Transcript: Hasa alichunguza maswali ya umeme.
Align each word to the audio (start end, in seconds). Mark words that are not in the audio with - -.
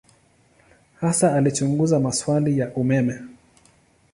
Hasa 1.01 1.33
alichunguza 1.33 1.99
maswali 1.99 2.59
ya 2.59 2.73
umeme. 2.73 3.19